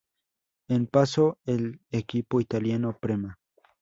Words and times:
En 0.67 0.87
pasó 0.87 1.37
al 1.45 1.79
equipo 1.91 2.39
italiano 2.41 2.97
Prema. 2.99 3.37